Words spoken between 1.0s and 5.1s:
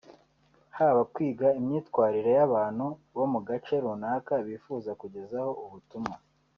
kwiga imyitwarire y’abantu bo mu gace runaka bifuza